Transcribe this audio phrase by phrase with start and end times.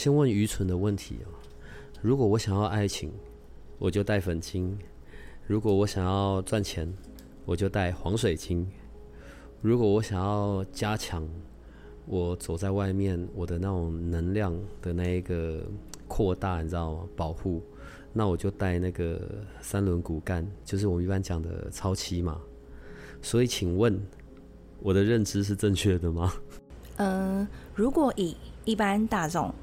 [0.00, 1.28] 先问愚蠢的问题啊！
[2.00, 3.12] 如果我想要爱情，
[3.78, 4.74] 我就带粉晶；
[5.46, 6.90] 如果我想要赚钱，
[7.44, 8.64] 我就带黄水晶；
[9.60, 11.28] 如果我想要加强
[12.06, 15.62] 我走在外面我的那种能量的那一个
[16.08, 17.06] 扩大，你知道吗？
[17.14, 17.62] 保护，
[18.14, 19.20] 那我就带那个
[19.60, 22.40] 三轮骨干，就是我们一般讲的超七嘛。
[23.20, 24.00] 所以，请问
[24.78, 26.32] 我的认知是正确的吗？
[26.96, 29.54] 嗯，如果以一般大众。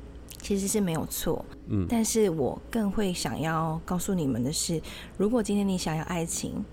[0.48, 4.81] 其实是没有错，嗯，但是我更会想要告诉你们的是，
[5.17, 6.64] 如果今天你想要爱情，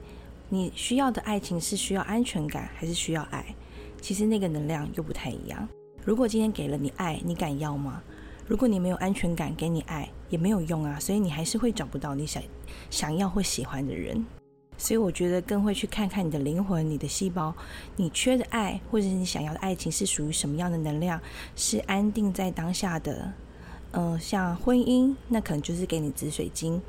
[0.49, 3.45] 你需要的爱情是需要安全感还是需要爱？
[4.01, 5.69] 其实那个能量又不太一样。
[6.05, 8.01] 如果今天给了你爱，你敢要吗？
[8.47, 12.41] 如果你没有安全感，给你爱也没有用啊，所以你还是会找不到你想
[12.91, 14.25] 想要或喜欢的人。
[14.79, 17.53] 所以我觉得更会去看看你的灵魂、你的细胞，
[17.97, 21.21] 你缺的爱或者是你想要的爱情是属于什么样的能量，
[21.57, 23.33] 是安定在当下的。
[23.97, 26.81] 嗯，像婚姻，那可能就是给你紫水晶；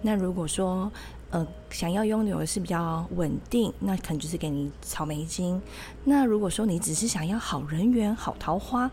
[0.00, 0.90] 那如果说，
[1.30, 5.60] 呃，想要拥有的是比较稳定，那可能就是给你草莓晶；
[6.04, 8.88] 那如果说你只是想要好人缘、好桃花，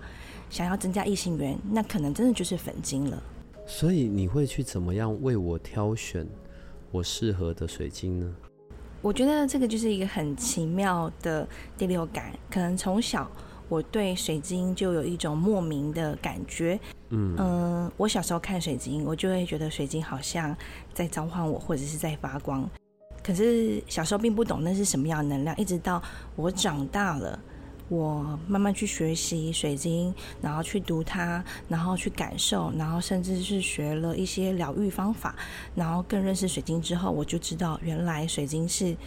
[0.50, 3.22] 想要增加异性缘，那可能真的就是粉晶了。
[3.68, 6.28] 所以你会去怎么样为我挑选
[6.90, 8.34] 我适合的水晶呢？
[9.02, 11.48] 我觉得这个就是一个很奇妙的
[11.78, 13.30] 第六感，可能从小。
[13.70, 20.56] 我对水晶就有一种莫名的感觉，嗯我小时候看水晶，我就会觉得水晶好像
[20.92, 22.68] 在召唤我，或者是在发光。
[23.24, 26.02] 可是小时候并不懂那是什么样的能量，一直到
[26.36, 27.40] 我长大了，
[27.90, 35.36] 我慢慢去学习水晶，然后去读它，然后去感受，然后甚至是学了一些疗愈方法，
[35.76, 38.98] 然后更认识水晶之后，我就知道原来水晶是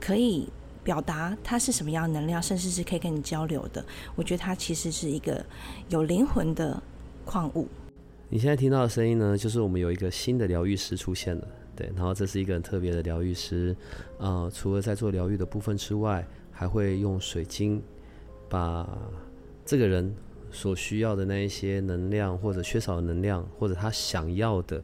[0.00, 0.48] 可以。
[0.84, 3.84] 表达它是什么样的能量，甚至是可以跟你交流的。
[4.14, 5.44] 我觉得它其实是一个
[5.88, 6.80] 有灵魂的
[7.24, 7.66] 矿物。
[8.28, 11.90] 你现在听到的声音呢，就是我们有一个新的疗愈师出现了，对。
[11.96, 13.74] 然后这是一个很特别的疗愈师，
[14.18, 17.82] 呃，除了在做疗愈的部分之外，还会用水晶
[18.48, 18.86] 把
[19.64, 20.14] 这个人
[20.50, 24.82] 所需要的那一些能量，或者缺少的能量，或者他想要的，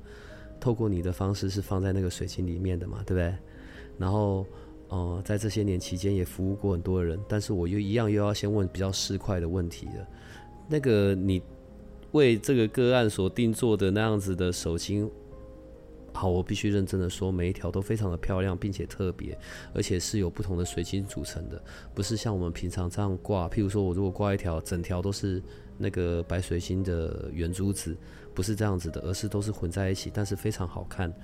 [0.59, 3.35] 透过你的方式是放在那个水晶里面的嘛，对不对？
[3.99, 4.47] 然后。
[4.91, 10.07] 哦，在这些年期间也服务过很多人，但是我又一样又要先问比较市侩的问题了。
[10.69, 11.41] 那个你
[12.11, 15.09] 为这个个案所定做的那样子的手巾，
[16.13, 19.39] 好，我必须认真的说，每一条都非常的漂亮，并且特别，
[19.73, 21.63] 而且是有不同的水晶组成的，
[21.95, 23.49] 不是像我们平常这样挂。
[23.49, 25.41] 譬如说我如果挂一条，整条都是
[25.79, 27.97] 那个白水晶的圆珠子，
[28.35, 31.15] 不是这样子的，而是都是混在一起，但是非常好看。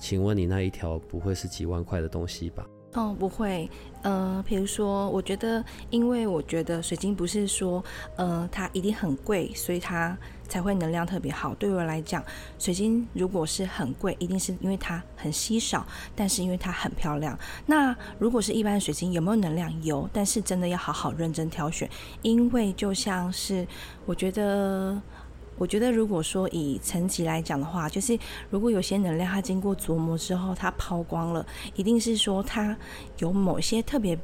[0.00, 2.66] 请问你那一条不会是几万块的东西吧？
[2.94, 3.68] 哦，不会，
[4.02, 7.84] 呃，比如说，我觉得，因为我觉得水晶不是说，
[8.14, 10.16] 呃，它一定很贵，所以它
[10.48, 11.52] 才会能量特别好。
[11.56, 12.22] 对我来讲，
[12.56, 15.84] 水晶如果是很贵，一定是因为它很稀少，
[16.14, 17.36] 但是因为它很漂亮。
[17.66, 19.82] 那如果是一般水晶，有没有能量？
[19.82, 21.90] 有，但是真的要好好认真挑选，
[22.22, 23.66] 因为就像是
[24.06, 25.02] 我觉得。
[25.56, 28.18] 我觉得，如果说以层级来讲的话，就是
[28.50, 32.76] 如果有些能量它经过琢磨之后，它抛光了，一定是说它
[33.18, 34.18] 有某些特别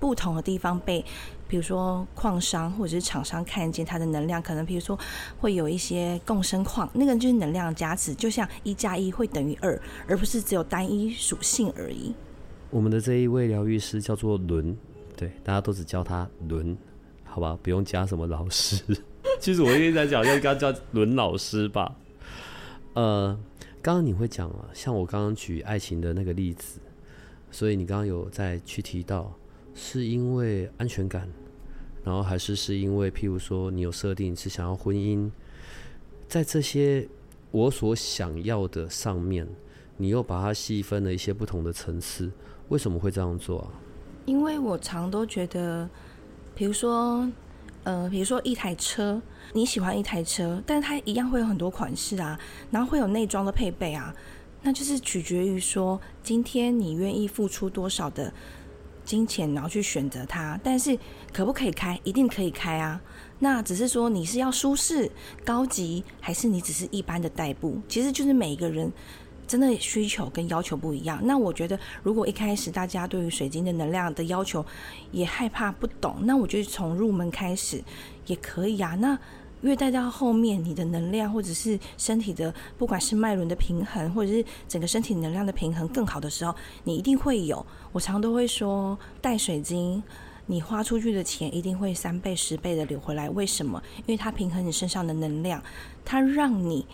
[0.00, 1.04] 不同的地方被，
[1.46, 4.98] 比如说矿商或者是厂商看见它的能量，可能比如说
[5.38, 12.14] 会有一些共生矿，那个就是能量加持，就像一加一会等于二，而不是只有单一属性而已。
[12.70, 14.74] 我们的这一位疗愈师叫做伦，
[15.14, 16.74] 对，大家都只叫他伦，
[17.24, 18.82] 好吧，不用加什么老师。
[19.40, 21.96] 其实我一直在讲，要该叫伦老师吧。
[22.94, 23.36] 呃，
[23.80, 26.78] 刚刚你会讲啊，像我刚刚举爱情的那个例子，
[27.50, 29.32] 所以你刚刚有在去提到，
[29.74, 31.28] 是因为安全感，
[32.04, 35.30] 然后还是是因为譬如说你有设定是想要婚姻，
[36.28, 37.08] 在这些
[37.50, 39.48] 我所想要的上面，
[39.96, 42.30] 你又把它细分了一些不同的层次，
[42.68, 43.68] 为什么会这样做啊？
[44.26, 45.88] 因为我常都觉得，
[46.54, 47.28] 比如说。
[47.84, 49.20] 呃，比如说一台车，
[49.52, 52.38] 你喜欢一台车，但是它一样会有很多款式啊，
[52.70, 54.14] 然后会有内装的配备啊，
[54.62, 58.32] 那就是取决于说今天你愿意付出多少的
[59.04, 60.58] 金钱，然后去选择它。
[60.62, 60.96] 但是
[61.32, 61.98] 可不可以开？
[62.04, 63.00] 一定可以开啊。
[63.40, 65.10] 那只是说你是要舒适、
[65.44, 67.80] 高级，还是你只是一般的代步？
[67.88, 68.92] 其实就是每一个人
[69.46, 71.20] 真的需求跟要求不一样。
[71.24, 74.64] 那我觉得，如果一开始大家对于水晶的能量的要求
[75.10, 77.82] 也害怕不懂，那我觉得从入门开始
[78.26, 78.94] 也可以啊。
[78.94, 79.18] 那
[79.62, 86.52] 越带到后面，你的能量或者是身体的，不管是脉轮的平衡，或者是整个身体能量的平衡更好的时候，
[86.82, 87.64] 你一定会有。
[87.92, 90.02] 我常都会说，带水晶，
[90.46, 93.30] 你花出去的钱一定会三倍、十倍的流回来。
[93.30, 93.80] 为什么？
[93.98, 95.62] 因为它平衡你身上的能量，
[96.04, 96.84] 它让你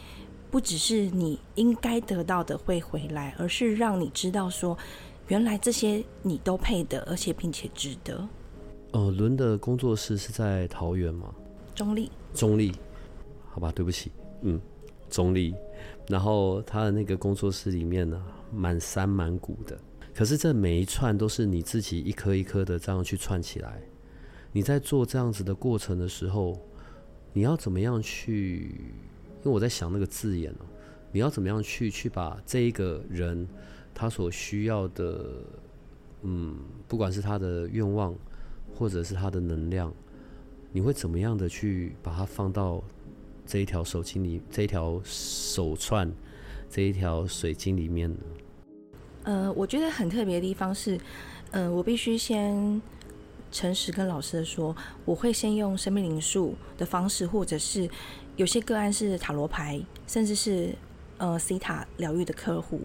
[0.50, 4.76] 不只是你应该得到的会回来，而是让你知道说，
[5.28, 8.26] 原来这些你都配得，而且并且值得。
[8.92, 11.34] 哦，伦的工作室是在桃园吗？
[11.74, 12.72] 中立，中立，
[13.50, 14.10] 好吧，对不起，
[14.40, 14.58] 嗯，
[15.10, 15.54] 中立。
[16.08, 19.78] 然后他的那个工作室里面呢，满山满谷的，
[20.14, 23.82] 可是这每一串都是你自己一颗一颗的这样去串起来。
[24.50, 26.58] 你在做这样子的过程的时候，
[27.34, 28.94] 你要怎么样去？
[29.38, 30.66] 因为我在想那个字眼哦，
[31.12, 33.46] 你要怎么样去去把这一个人
[33.94, 35.24] 他所需要的，
[36.22, 36.56] 嗯，
[36.86, 38.14] 不管是他的愿望，
[38.74, 39.92] 或者是他的能量。
[40.70, 42.84] 你会怎么样的去把它放到
[43.46, 46.12] 这一条手巾里，这一条手串，
[46.68, 48.18] 这一条水晶里面呢？
[49.22, 51.00] 呃，我觉得很特别的地方是，
[51.52, 52.80] 呃，我必须先
[53.50, 54.74] 诚实跟老师说，
[55.04, 57.88] 我会先用生命灵数的方式，或者是
[58.36, 60.74] 有些个案是塔罗牌，甚至是
[61.16, 62.80] 呃西塔疗愈的客户。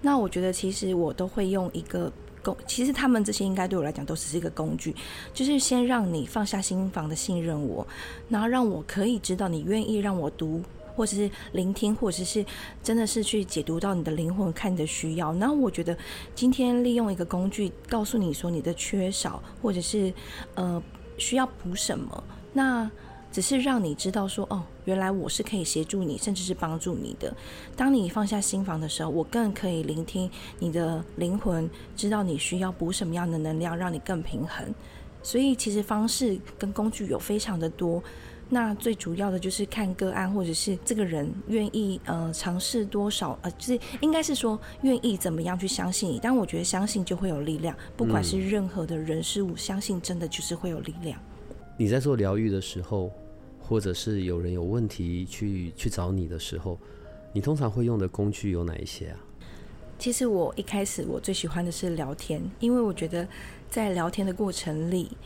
[0.00, 2.12] 那我觉得其实我都会用一个。
[2.42, 4.94] 工其实他们这些应该对我来讲都只是一个工具，
[5.32, 7.86] 就是先让你放下心房的信任我，
[8.28, 10.62] 然后让我可以知道你愿意让我读，
[10.94, 12.44] 或者是聆听，或者是
[12.82, 15.32] 真的是去解读到你的灵魂，看你的需要。
[15.34, 15.96] 然后我觉得
[16.34, 20.12] 今天利用一个工具告诉你说你的缺少，或者是
[20.54, 20.82] 呃
[21.18, 22.90] 需要补什么，那。
[23.32, 27.36] 只是让你知道说，哦，原来我是可以协助你，甚至是帮助你的。
[27.74, 30.30] 当你放下心房的时候，我更可以聆听
[30.60, 34.72] 你的灵魂，知道你需要补什么样的能量，让你更平衡。
[35.20, 38.00] 所以，其实方式跟工具有非常的多。
[38.48, 46.20] 那最主要的就是看个案，或者是这个人愿意呃尝试多少，呃，就是应该是说愿意怎么样去相信你。
[46.22, 51.20] 但我觉得相信就会有力量，不管是任何的人事物，相信真的就是会有力量。
[51.76, 53.10] 你在做疗愈的时候。
[53.66, 56.78] 或者是有人有问题去去找你的时候，
[57.32, 59.16] 你通常会用的工具有哪一些啊？
[59.98, 63.26] 其实我一开始我最喜欢的是聊天，因为我觉得
[63.70, 65.16] 在聊天的过程里，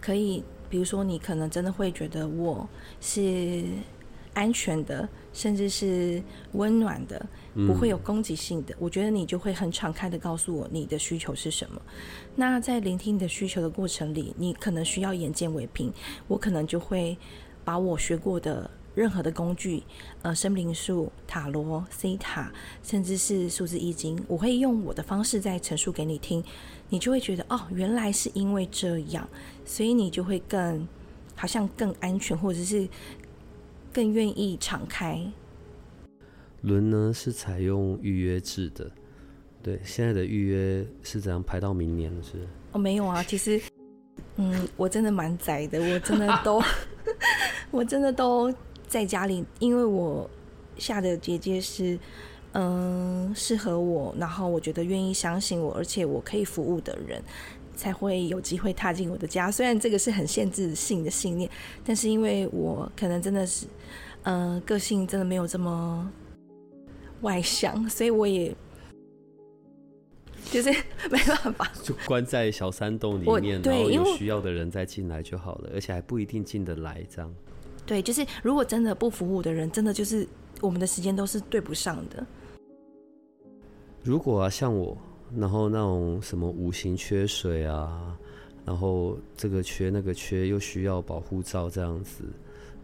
[0.00, 2.68] 可以比如说你可能真的会觉得我
[3.00, 3.64] 是
[4.34, 6.22] 安全的，甚至是
[6.52, 7.26] 温暖的，
[7.66, 8.74] 不会有攻击性的。
[8.78, 11.80] 我觉得你就会很敞开的告诉我你的需求是什么。
[12.36, 15.92] 那在聆听你的需求的过程里，你可能需要眼见为凭，
[16.26, 17.16] 我可能就会。
[17.64, 19.82] 把我学过的任何的工具，
[20.22, 22.50] 呃，生灵术、塔罗、C 塔，
[22.82, 26.42] 甚至是数字易经，我会用我的方式再陈述给你听，
[26.88, 29.28] 你就会觉得哦，原来是因为这样，
[29.68, 30.88] 所以你就会更
[31.36, 32.88] 好像更安全，或者是
[33.92, 35.30] 更愿意敞开。
[36.62, 38.90] 轮呢是采用预约制的，
[39.62, 42.48] 对，现在的预约是怎样排到明年是？
[42.72, 43.60] 哦，没有啊，其实，
[44.36, 46.62] 嗯，我真的蛮宅的，我真的 都。
[47.70, 48.52] 我真的都
[48.86, 50.28] 在家里，因为我
[50.78, 51.98] 下的结界是，
[52.52, 57.22] 嗯，适合我，然后我觉得愿意相信我，而且我可以服务的人，
[57.78, 59.50] 才会有机会踏进我的家。
[59.50, 61.48] 虽然这个是很限制性的信念，
[61.84, 63.66] 但是因为我可能真的是，
[64.24, 66.10] 嗯，个性真的没有这么
[67.20, 68.54] 外向，所以我也。
[70.50, 70.70] 就是
[71.10, 77.04] 没办法，就关在小山洞里面，然后有需要的人再进来就好了，而且还不一定进得来。
[77.10, 77.34] 这样，
[77.84, 80.26] 对，就是如果真的不服务的人，真的就是
[80.62, 82.26] 我们的时间都是对不上的。
[84.02, 84.96] 如果啊，像我，
[85.36, 88.16] 然后那种什么五行缺水啊，
[88.64, 92.24] 然后这个缺那个缺，又需要保护罩这样子，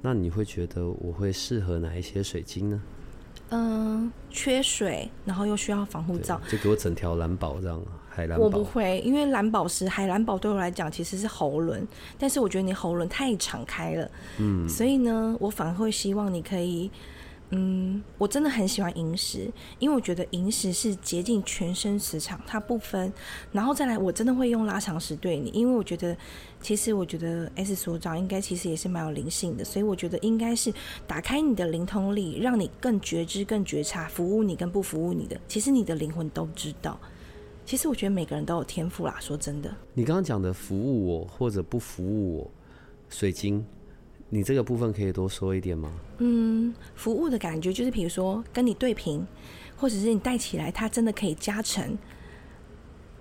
[0.02, 2.82] 那你会觉得我会适合哪一些水晶呢？
[3.50, 8.44] 嗯，缺水，然后又需要防护罩，就给我整条蓝宝这样，海蓝宝。
[8.44, 11.86] 我不会，因为蓝宝石、海蓝宝对我来讲其实是喉轮，
[12.18, 16.90] 但是我觉得你喉轮太敞开了，嗯，所以呢，我反而会希望你可以。
[17.56, 23.12] 嗯，我真的很喜欢萤石，因为我觉得萤石是洁净全身磁场，它不分。
[23.52, 26.16] 然后再来，我真的会用拉长石对你，因为我觉得，
[26.60, 30.74] 其实我觉得 S 所长应该其实也是蛮有灵性的，所以我觉得应该是
[31.06, 36.98] 打开你的灵通力，让你更觉知、更觉察，服务你跟不服务你的，其实你的灵魂都知道。
[37.64, 39.16] 其实我觉得每个人都有天赋啦。
[39.20, 42.50] 说真的，你刚刚讲的服务我或者不服务我，
[43.08, 43.64] 水晶，
[44.34, 45.92] 你这个部分可以多说一点吗？
[46.18, 49.24] 嗯，服务的感觉就是，比如说跟你对频，
[49.76, 51.96] 或者是你戴起来，它真的可以加成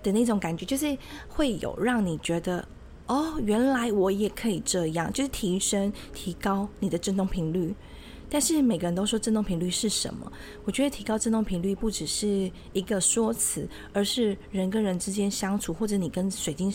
[0.02, 2.68] 的那种感觉，就是会有让你觉得。
[3.06, 7.76] 哦，原来我也可以这样，就是提升、提高你的振动频率。
[8.30, 10.32] 但是每个人都说振动频率是什么？
[10.64, 16.74] 我觉得提高振动频率不只是一个说辞，而是人跟人之间相处，或者你跟水晶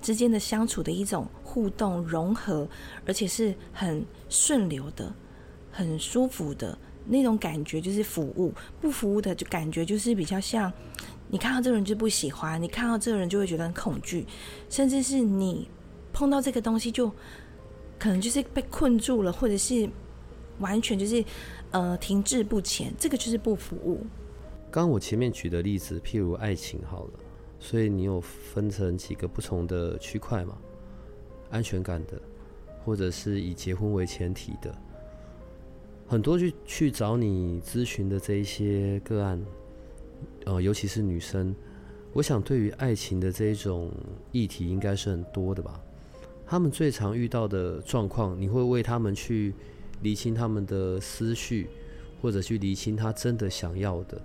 [0.00, 2.68] 之间的相处的一种互动融合，
[3.06, 5.12] 而且是很顺流的、
[5.70, 6.76] 很舒服的
[7.06, 8.52] 那种感觉，就是服务。
[8.80, 10.72] 不服务的就感觉就是比较像。
[11.28, 14.26] 你看到这个人就不喜欢，你看到这个人就会觉得很恐惧，
[14.68, 15.68] 甚至是你
[16.12, 17.08] 碰到这个东西就
[17.98, 19.88] 可能就是被困住了，或者是
[20.58, 21.24] 完全就是
[21.70, 24.04] 呃停滞不前，这个就是不服务。
[24.72, 27.10] 刚刚我前面举的例子，譬如爱情好了，
[27.60, 30.58] 所以你有分成几个不同的区块嘛？
[31.50, 32.20] 安全感的，
[32.84, 34.74] 或者是以结婚为前提的，
[36.08, 39.40] 很多去去找你咨询的这一些个案。
[40.44, 41.54] 呃，尤其是女生，
[42.12, 43.90] 我想对于爱情的这一种
[44.32, 45.80] 议题，应该是很多的吧。
[46.46, 49.54] 他们最常遇到的状况，你会为他们去
[50.02, 51.68] 理清他们的思绪，
[52.20, 54.20] 或者去理清他真的想要的，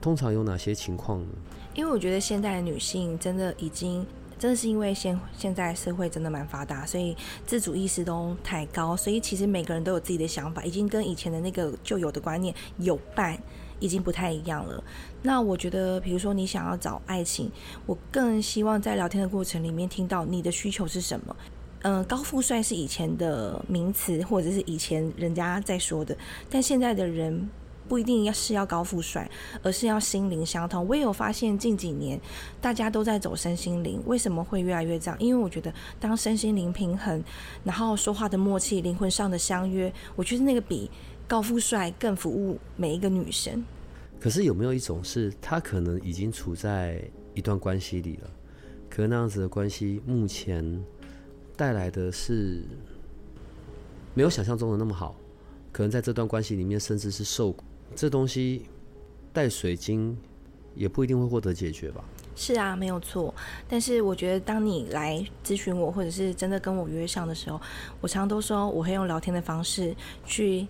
[0.00, 1.28] 通常有哪些情况呢？
[1.74, 4.06] 因为我觉得现代的女性真的已经，
[4.38, 13.38] 真的是因为现现在社会真的蛮发达，所以自主意识都太高，所以其实每个人都有自己的想法，已经跟以前的那个旧有的观念有伴。
[13.80, 14.82] 已经不太一样了。
[15.22, 17.48] 那我觉得，比如说你想要找爱情，
[17.86, 21.36] 我更希望在聊天的过程里面听到你的需求是什么。
[21.82, 26.18] 嗯，高富帅是以前的名词，或者是以前人家在说的，
[26.50, 27.48] 但现在的人
[27.88, 29.28] 不一定要是要高富帅，
[29.62, 30.86] 而是要心灵相通。
[30.86, 32.20] 我也有发现近几年
[32.60, 35.18] 大家都在走身心灵，为什么会越来越这样？
[35.18, 37.24] 因为我觉得当身心灵平衡，
[37.64, 40.90] 然后说话的默契，灵魂上的相约，我觉得那个比。
[41.28, 43.62] 高富帅更服务每一个女生，
[44.18, 47.04] 可是有没有一种是他可能已经处在
[47.34, 48.30] 一段关系里了，
[48.88, 50.82] 可那样子的关系目前
[51.54, 52.62] 带来的是
[54.14, 55.14] 没有想象中的那么好，
[55.70, 57.54] 可能在这段关系里面甚至是受，
[57.94, 58.66] 这东西
[59.32, 60.16] 带水晶
[60.74, 62.04] 也不一定会获得解决吧？
[62.36, 63.34] 是啊，没有错。
[63.68, 67.60] 但是我觉得当你来咨询我，或者是真的跟我约上的时候，
[68.00, 70.66] 我常常都说我会用聊天的方式去。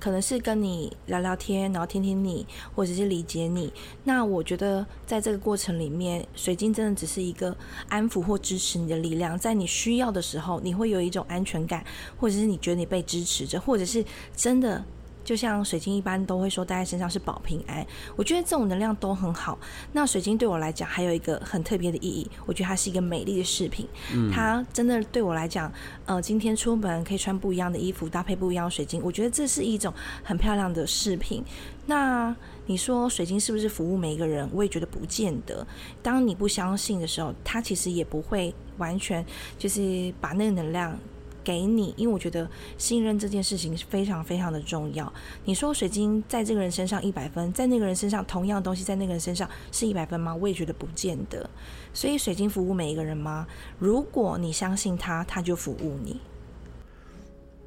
[0.00, 3.72] 可能是跟你聊聊天，然后听听你，或者是理解你。
[4.02, 7.56] 那我觉得在这个过程里面，水晶真的只是一个
[7.88, 11.86] 安抚或支持你的力量，在你需要的时候，你会有一种安全感，
[12.18, 14.84] 或者是你觉得你被支持着，或者是真的。
[15.24, 17.86] 就像水晶一般都会说戴在身上是保平安，
[18.16, 19.58] 我觉得这种能量都很好。
[19.92, 23.86] 那水晶对我来讲还有一个很特别的意义，我觉得它是一个美丽的饰品。
[24.12, 25.72] 嗯，它真的对我来讲，
[26.06, 31.44] 呃，今天出门可以穿不一样的衣服，搭配不一样的水晶，我觉得这是一种很漂亮的饰品。
[31.86, 32.34] 那
[32.66, 34.48] 你说水晶是不是服务每一个人？
[34.52, 35.66] 我也觉得不见得。
[36.02, 39.24] 当你不相信的时候，它其实也不会完全
[39.58, 40.96] 就是把那个能量。
[41.44, 45.12] 给你，因为我觉得信任这件事情是非常非常的重要。
[45.44, 50.34] 你说水晶在这个人身上一百分，在那个人身上同样的东西在那个人身上是一百分吗？
[50.34, 51.48] 我也觉得不见得。
[51.92, 53.46] 所以水晶服务每一个人吗？
[53.78, 56.20] 如果你相信他，他就服务你。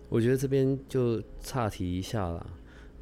[0.10, 2.46] 我觉得这边就岔题一下了，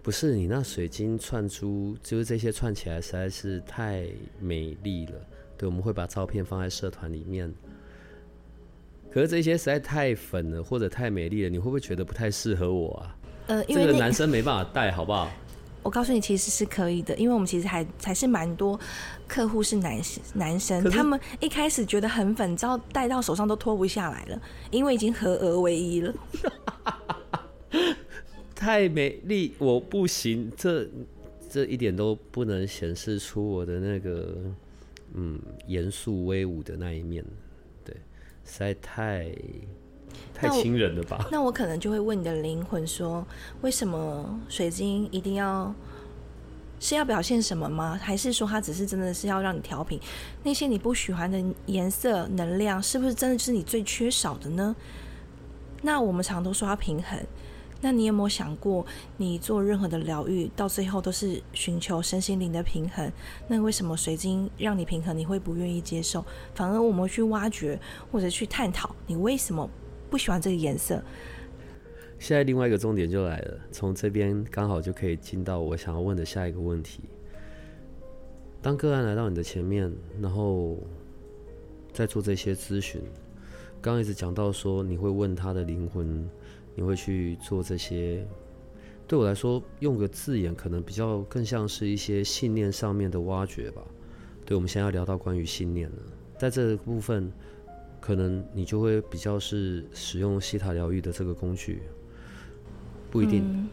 [0.02, 4.08] 不是你那水晶串珠，就是这些串起来实在是太
[4.40, 5.14] 美丽了。
[5.58, 7.54] 对，我们会把照片放在社团里面。
[9.14, 13.16] 可是这些实在太粉了，或者太美丽了，你会不会觉得不太适合我啊？
[13.46, 15.30] 呃，这个男生没办法戴，好不好？
[15.84, 18.80] 我告诉你，其实是可以的，因为我们其实还还是蛮多
[19.28, 20.02] 客户是男
[20.34, 24.42] 男生，他们一开始觉得很粉，之后戴到手上都脱不下来了，
[24.72, 26.14] 因为已经合而为一了。
[28.56, 30.88] 太美丽，我不行，这
[31.50, 34.38] 这一点都不能显示出我的那个
[35.14, 37.24] 嗯严肃威武的那一面。
[38.46, 39.34] 实在太
[40.34, 41.28] 太亲人了吧？
[41.32, 43.26] 那我可能就会问你的灵魂说：
[43.62, 45.74] 为什么水晶一定要
[46.80, 48.00] 是要表现什么吗？
[48.02, 50.00] 还是说它只是真的是要让你调频？
[50.44, 54.76] 那些你不喜欢的颜色、能量，是不是真的是你最缺少的呢？
[55.82, 57.20] 那我们常都说要平衡。
[57.84, 58.86] 那你有没有想过，
[59.18, 63.12] 你做任何的疗愈，到最后都是寻求身心灵的平衡？
[63.46, 66.24] 那为什么水晶让你平衡，你会不愿意接受？
[66.56, 67.78] 反而我们去挖掘
[68.10, 69.70] 或者去探讨，你为什么
[70.10, 71.04] 不喜欢这个颜色？
[72.20, 77.02] 现在另外一个重点就来了，从这边刚好就可以进到我想要问的下一个问题。
[78.62, 80.78] 当个案来到你的前面，然后
[81.92, 83.02] 在做这些咨询，
[83.82, 86.26] 刚刚一直讲到说你会问他的灵魂，
[86.76, 88.26] 你会去做这些。
[89.06, 93.82] 对我来说，用个字眼可能比较更像是一些信念上面的挖掘吧。
[94.46, 95.98] 对，我们现在要聊到关于信念了，
[96.38, 97.32] 在这个部分，
[98.00, 101.84] 可能你就会比较是使用西塔疗愈的这个工具，
[103.12, 103.70] 不一定。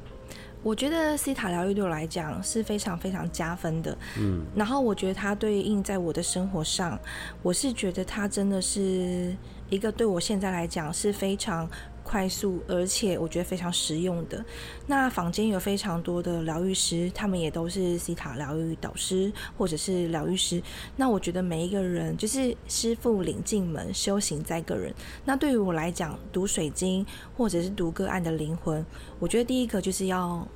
[0.62, 3.96] 我觉得西塔疗愈对我来讲是非常非常加分的。
[4.18, 6.98] 嗯，然后我觉得它对应在我的生活上，
[7.40, 9.34] 我是觉得它真的是
[9.70, 11.70] 一个对我现在来讲是非常。
[12.02, 14.44] 快速，而且我觉得非常实用的。
[14.86, 20.62] 那坊间有非常多的疗愈师，他们也都是西塔疗愈导师或者是疗愈师。
[20.96, 24.92] 那我觉得每一个人就是师傅领进门，修行在个人。
[25.24, 28.84] 那对于我来讲，读水晶或者是读个案的灵魂，
[29.18, 30.46] 我觉得第一个就是要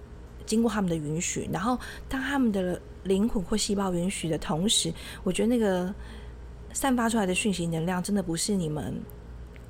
[0.45, 5.95] 经过他们的允许，然后当他们的灵魂或细胞允许的同时，我觉得那个
[6.73, 9.01] 散发出来的讯息能量，真的不是你们。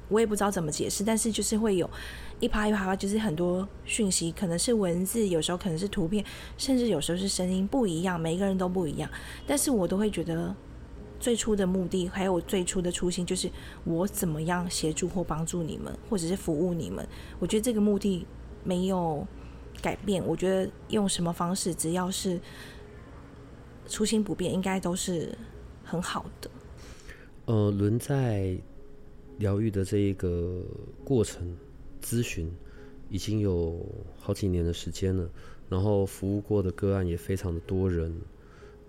[0.08, 1.88] 我也不知道怎么解释，但是就是会有
[2.38, 6.24] 一趴一趴，就是很多讯息，可能是文字，有时候可能是图片，
[6.58, 9.10] 甚至有时候是声音，不一样，每个人都不一样。
[9.46, 10.54] 但是我都会觉得，
[11.18, 13.50] 最初的目的还有最初的初心，就是
[13.84, 17.06] 我怎么样协助或帮助你们，或者是服务你们。
[17.38, 18.26] 我觉得这个目的
[18.62, 19.26] 没有
[19.80, 20.22] 改变。
[20.26, 22.38] 我觉得用什么方式，只要是
[23.88, 25.36] 初心不变，应该都是
[25.82, 26.50] 很好的。
[27.46, 28.58] 呃，轮在。
[29.38, 30.62] 疗愈的这一个
[31.04, 31.56] 过程，
[32.02, 32.50] 咨询
[33.10, 33.84] 已经有
[34.18, 35.28] 好几年的时间了，
[35.68, 38.12] 然后服务过的个案也非常的多人，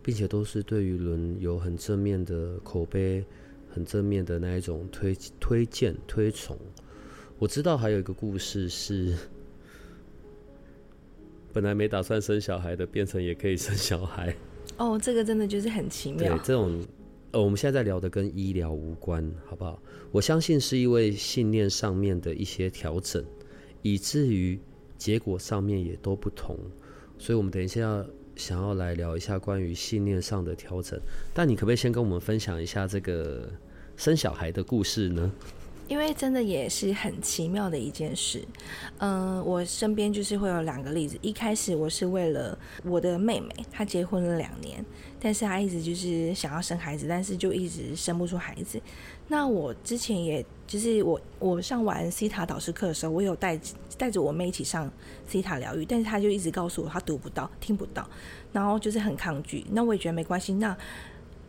[0.03, 3.25] 并且都是对于轮有很正面的口碑，
[3.69, 6.55] 很正面的那一种推推荐推崇。
[7.39, 9.17] 我知道还有一个故事是，
[11.51, 14.35] 本来没打算生小孩的，变成也可以生小孩。
[14.77, 16.35] 哦，这个真的就是很奇妙。
[16.35, 16.81] 对这种。
[17.35, 19.77] 呃，我们现在在聊的跟医疗无关，好不好？
[20.09, 23.21] 我相信是因为信念上面的一些调整，
[23.81, 24.57] 以至于
[24.97, 26.57] 结果上面也都不同。
[27.17, 28.05] 所以，我们等一下要
[28.37, 30.97] 想要来聊一下关于信念上的调整。
[31.33, 33.51] 但你可不可以先跟我们分享一下这个
[33.97, 35.29] 生小孩的故事呢？
[35.87, 38.43] 因为真的也是很奇妙的一件事，
[38.97, 41.17] 嗯，我身边就是会有两个例子。
[41.21, 44.83] 一开始我是为了我的妹妹，她结婚了两年，
[45.19, 48.81] 但是她一直就是想要生孩子，但是就一直生不出孩子。
[49.27, 53.59] 那我之前也就是我我上完西塔导师课的时候，我有带
[53.97, 54.91] 带着我妹一起上
[55.27, 58.07] 西塔疗愈，但是她就一直告诉我她读不到、听不到，
[58.51, 59.63] 然后就是很抗拒。
[59.71, 60.75] 那我也觉得没关系，那。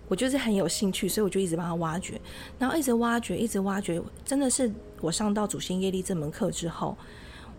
[0.09, 2.21] 我就是很有兴趣，所以我就一直帮他挖掘，
[2.59, 4.01] 然后一直挖掘，一直挖掘。
[4.25, 6.97] 真的是我上到祖先业力这门课之后，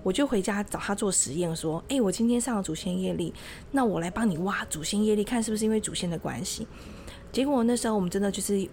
[0.01, 3.33] 我就回家找他做实验，说：“哎，我今天上了祖先业力，
[3.71, 6.65] 那我来帮你挖祖先业力，看是不是因为祖先的关系。”
[7.33, 8.65] 结果那时候我们真的就是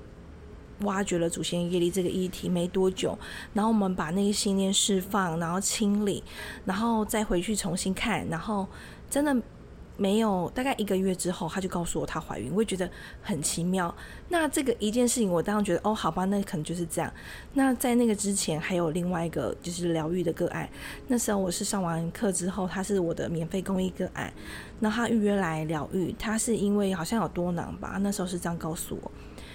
[0.83, 3.19] 挖掘了祖先业力这个议题没多久，
[3.55, 6.23] 然后我们把那个信念释放，然后清理，
[6.65, 8.69] 然后再回去重新看，然后
[9.11, 9.37] 真的。
[9.97, 12.91] 没有，大概一个月之后，她就告诉我她怀孕，我也觉得
[13.23, 13.95] 很奇妙。
[14.29, 17.13] 那这个一件事情，我当然觉得哦，好吧，那可能就是这样。
[17.53, 20.69] 那在那个之前，还有另外一个就是疗愈的个案。
[21.07, 24.33] 那时候我是上完课之后，他是我的免费公益个案，
[24.81, 29.11] 那他预约来疗愈，他是因为好像有多囊吧，那时候是这样告诉我。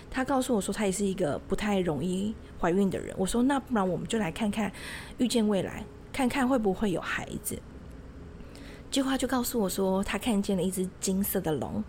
[0.09, 3.13] 他告诉我说，他也是一个不太容易怀孕的人。
[3.17, 4.71] 我说，那不然我们就来看看
[5.17, 7.59] 遇见未来，看看会不会有孩子。
[8.89, 11.83] 句话就告诉我说，他看见了一只金色的龙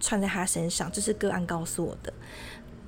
[0.00, 2.12] 穿在他身上，这是个案告诉我的。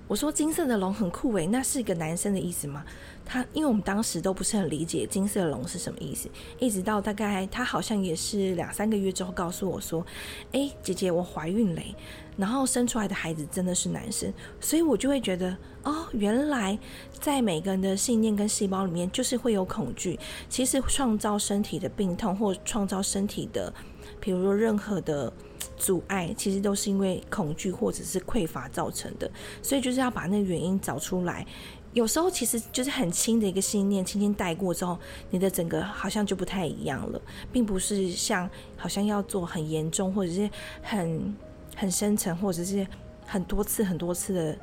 [0.08, 2.84] 我说金色的龙很酷诶，那是一个男生的意思吗？
[3.24, 6.28] 他因为我们当时都不是很理解金色的龙是什么意思，
[6.60, 10.06] 一直到大概他好像也是两三个月之后告诉我说
[10.52, 11.94] ：“哎，姐姐，我怀孕嘞。”
[12.36, 16.78] 然后生出来的孩子真的是男生，所以我就会觉得哦，原来
[17.18, 20.20] 在每个人的信念跟细胞里面，就是会有恐惧。
[20.48, 23.72] 其实创造身体的病痛或创造身体的，
[24.20, 25.32] 比如说任何的
[25.76, 29.30] 阻碍，其实都是因为恐惧或者是匮乏造成的。
[29.62, 31.46] 所以就是要把那个原因找出来。
[31.92, 34.98] 有时候其实就是很轻的一个信念，轻轻带过之后，
[35.30, 37.20] 你的整个好像就不太一样了，
[37.52, 40.48] 并不是像好像要做很严重或者是
[40.82, 41.34] 很。
[41.78, 42.86] 很深层，或者是
[43.26, 44.58] 很多次、很多次的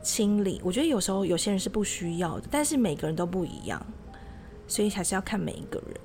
[0.00, 3.84] 清理，我觉得有时候有些人是不需要的，但是每个人都不一样，
[4.68, 5.96] 所以还是要看每一个人。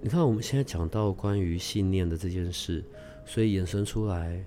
[0.00, 2.82] 你看，我们现在讲到关于信念的这件事，
[3.24, 4.44] 所以衍生出来，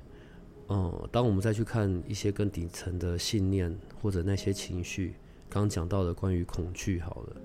[0.69, 5.15] 嗯，当我们再去看一些更底层的信念或者那些情绪，
[5.49, 7.35] 刚讲到的关于恐惧，好了，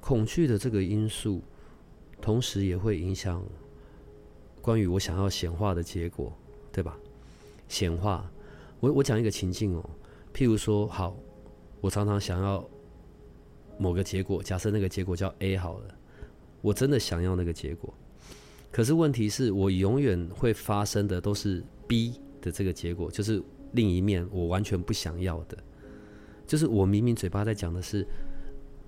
[0.00, 1.42] 恐惧的这个因素，
[2.20, 3.42] 同时也会影响
[4.62, 6.32] 关于我想要显化的结果。
[6.74, 6.98] 对吧？
[7.68, 8.28] 显化。
[8.80, 9.90] 我我讲一个情境哦，
[10.34, 11.16] 譬如说，好，
[11.80, 12.68] 我常常想要
[13.78, 15.94] 某个结果，假设那个结果叫 A 好了，
[16.60, 17.94] 我真的想要那个结果，
[18.74, 25.56] 可是问题是我永远会发生的都是 B 的这个结果，就是另一面我完全不想要的，
[26.44, 28.04] 就是我明明嘴巴在讲的是。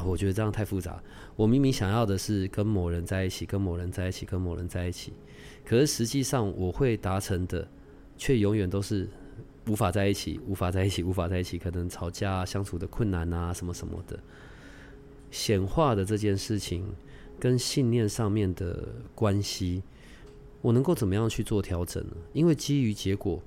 [0.04, 1.02] 我觉得这样太复杂。
[1.36, 5.14] 我明明想要的是跟某人在一起，跟某人在一起，跟某人在一起，
[5.64, 7.66] 可是实际上我会达成的，
[8.18, 9.08] 却永远都是
[9.68, 11.58] 无法在一起，无法在一起，无法在一起。
[11.58, 14.18] 可能吵架、相处的困难啊，什么什么的。
[15.30, 16.84] 显化的这件事情
[17.38, 19.82] 跟信念上面的关系，
[20.62, 22.16] 我能够怎么样去做调整呢？
[22.32, 23.40] 因为基于结果，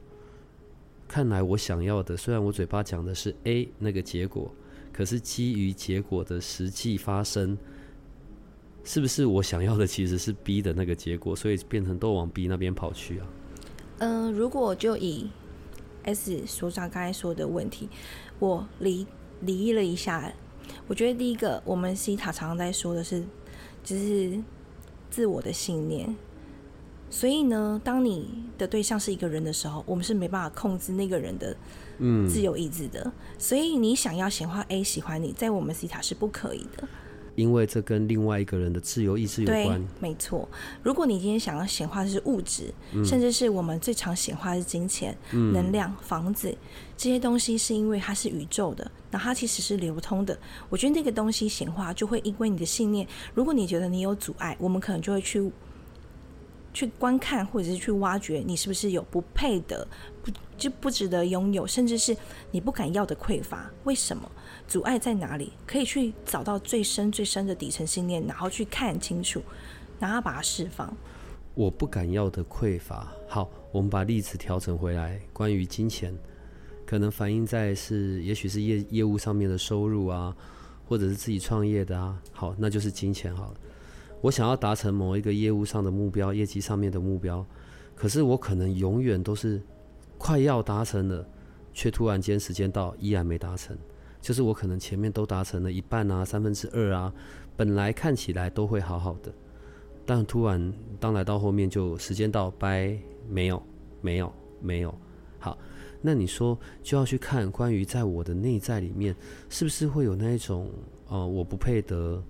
[1.08, 4.52] 看来我想要的，虽然我嘴巴讲的是 A 那个结果。
[4.92, 7.58] 可是基于结果的实际发生，
[8.84, 13.28] 是不是我想要的其实是 B 的那个结果，所以变成都往 B 那边跑去啊？
[14.00, 15.30] 嗯，如果就以
[16.04, 17.88] S 所长刚才说的问题，
[18.40, 19.08] 我理
[19.42, 20.34] 理了一下，
[20.88, 23.24] 我觉得第一个，我们西塔常常在说的是，
[23.90, 24.40] 就是
[25.10, 26.16] 自我的信念。
[27.10, 31.58] 所以呢，当你的对象是一个人的时候，我们是没办法控制那个人的
[32.30, 33.12] 自由意志的。
[33.40, 36.88] 所以你想要显化 A 喜欢你，在我们 C 塔是不可以的，
[37.34, 39.84] 因为这跟另外一个人的自由意志有关。
[40.00, 40.48] 没错。
[40.84, 42.72] 如果你今天想要显化的是物质，
[43.04, 46.56] 甚至是我们最常显化的是金钱、能量、房子
[47.00, 50.38] 这些东西，是因为它是宇宙的，那它其实是流通的。
[50.70, 55.50] 我觉得那个东西显化就会因为你的信念，如果你觉得你有阻碍，我们可能就会去。
[56.72, 59.86] 去观看，或者是去挖掘，你是不是有不配的、
[60.22, 62.16] 不就不值得拥有，甚至是
[62.52, 63.68] 你不敢要的匮乏？
[63.86, 64.30] 为什么？
[64.68, 65.52] 阻碍在哪里？
[65.66, 69.42] 可以去找到最深、最深的底层信念，然后去看清楚，
[70.00, 70.96] 然后把它释放。
[71.56, 73.12] 我不敢要的匮乏。
[73.28, 75.20] 好，我们把例子调整回来。
[75.34, 76.16] 关于金钱，
[76.90, 80.36] 可能反映在是，也许是业业务上面的收入啊，
[80.88, 82.20] 或者是自己创业的啊。
[82.32, 83.54] 好，那就是金钱好了。
[84.22, 87.46] 我想要达成某一个业务上的目标、业绩上面的目标，
[87.94, 89.62] 可是我可能永远都是
[90.18, 91.24] 快要达成了，
[91.74, 93.78] 却突然间时间到依然没达成。
[94.20, 97.14] 就是我可能前面都达成了一半啊、三分之二啊，
[97.56, 99.32] 本来看起来都会好好的，
[100.08, 102.98] 但突然当来到后面就时间到，拜，
[103.30, 103.62] 没有，
[104.02, 104.92] 没有，没有。
[105.38, 105.56] 好，
[106.02, 109.16] 那你说就要去看关于在我的内在里面，
[109.50, 110.70] 是不是会有那一种
[111.08, 112.24] 呃，我不配得，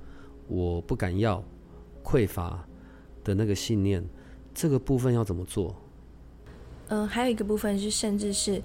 [0.47, 1.43] 我不敢要。
[2.01, 2.65] 匮乏
[3.23, 4.03] 的那个信念，
[4.51, 5.75] 这个部分要怎么做？
[6.87, 8.59] 嗯，还有一个部分是，甚至是，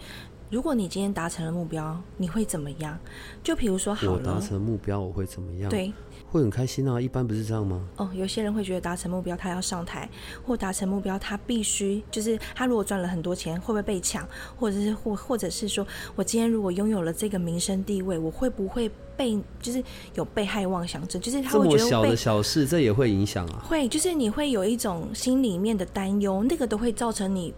[0.48, 2.98] 如果你今天达成了目标，你会怎么样？
[3.42, 5.68] 就比如说，好了，我达成目标，我会怎么样？
[5.68, 5.92] 对。
[6.34, 7.80] 会很开心啊，一般不是这样吗？
[7.94, 10.10] 哦，有些人会觉得达成目标他要上台，
[10.44, 14.26] 或达成目标他必须就是他如果赚了很多钱会不会被抢，
[14.58, 19.80] 或者是或或者是说我今天如果拥有了这个名声地位，我会不会被就是
[20.16, 21.22] 有被害妄想症？
[21.22, 23.64] 就是他会觉得小的小事这也会影响啊？
[23.68, 27.54] 会，就是你会有一种心里面的担忧，那个都会造成你。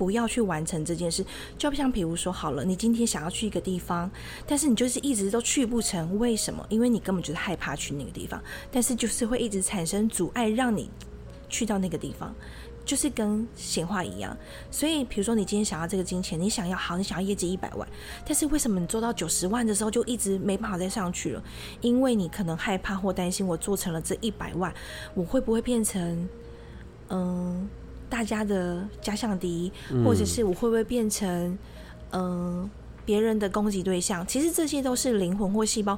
[0.00, 1.22] 不要去完成这件事，
[1.58, 4.10] 就像比如说，好了，你今天想要去一个地方，
[4.46, 6.64] 但是你就是一直都去不成，为什么？
[6.70, 10.90] 因为你根本就是害怕去那个地方，但是就是会一直产生阻碍，让你
[11.50, 12.34] 去到那个地方，
[12.82, 14.34] 就是跟闲话一样。
[14.70, 17.86] 所以，比如说你今天想要这个金钱，你想要好，你想要业绩一百万，
[18.24, 21.44] 但是为什么你做到九十万的时候就一直没办法再上去了？
[21.82, 24.72] 因为你可能害怕或担心，我做成了这一百万，
[25.12, 26.26] 我会不会变成
[27.10, 27.68] 嗯？
[28.10, 29.72] 大家的假想敌，
[30.04, 31.56] 或者是我会不会变成
[32.10, 32.68] 嗯
[33.04, 34.26] 别人的攻击对象？
[34.26, 35.96] 其实这些都是灵魂或细胞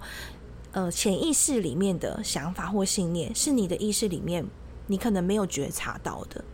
[0.73, 4.47] 呃潜意识里面的想法或信念，是你的意识里面
[4.87, 6.45] 你可能没有觉察到的。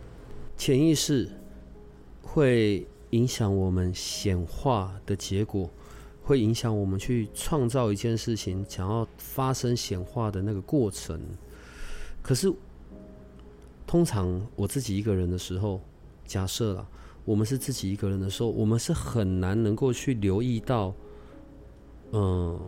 [0.57, 1.29] 潜意识
[2.23, 5.69] 会影响我们显化的结果，
[6.23, 11.19] 会影响我们去创造一件事情，想要发生显化的那个过程。
[12.21, 12.51] 可是。
[13.89, 15.81] 通常我自己一个人的时候，
[16.23, 16.87] 假设了
[17.25, 20.93] 我们是自己一个人的时候，我们是很难能够去留意到，
[22.11, 22.59] 嗯，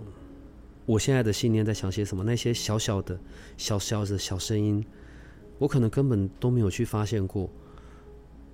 [0.83, 3.19] 我现在的信念在想些什么，那些小小的、
[3.55, 4.83] 小小的小声音，
[5.59, 7.47] 我可能根本都没有去发现过。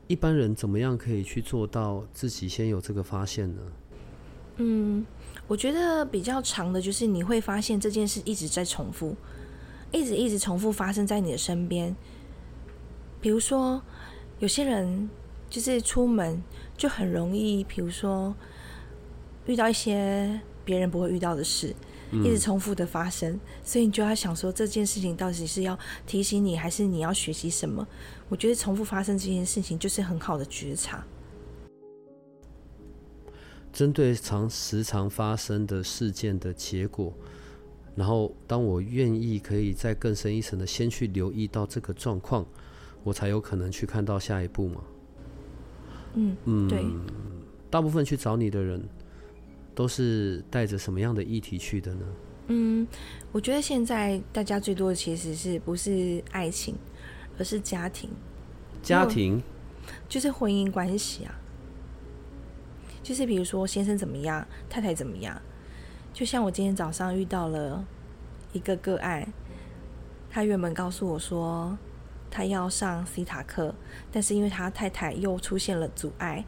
[0.08, 3.62] 一般人怎么样可以去做到自己先有这个发现呢？
[4.58, 5.06] 嗯，
[5.48, 9.16] 我觉得比较长的就是你会发现这件事一直在重复，
[9.94, 11.96] 一直一直重复发生在你的身边。
[13.28, 13.82] 比如说，
[14.40, 15.10] 有些人
[15.50, 16.42] 就是出门
[16.78, 18.34] 就很容易，比如说
[19.48, 21.76] 遇到一些别人不会遇到的事，
[22.10, 27.86] 一直重复的发生，所以你就要想说这件事情到底是要提醒你，还是你要学习什么？
[28.30, 31.06] 我觉得重复发生这件事情就是很好的觉察。
[33.74, 37.14] 针对常时常发生的事件的结果，
[37.94, 42.46] 然后当我愿意可以再更深一层的先去留意到这个状况，
[43.04, 44.82] 我才有可能去看到下一步嘛。
[46.16, 46.84] 嗯嗯，对。
[47.70, 48.82] 大部分去找你的人，
[49.76, 52.06] 都是带着什么样的议题去的呢？
[52.48, 52.88] 嗯，
[53.32, 56.76] 我觉得现在大家最多的其实是不是爱情，
[57.38, 58.10] 而是家庭。
[58.82, 59.44] 家庭，
[60.08, 61.36] 就是婚姻关系啊。
[63.04, 65.40] 就是比如说先生怎么样，太太怎么样？
[66.14, 67.86] 就像我今天早上遇到了
[68.54, 69.28] 一个个案，
[70.30, 71.78] 他原本告诉我说
[72.38, 73.74] 他要上西塔课，
[74.12, 76.46] 但是因为他太太又出现了阻碍，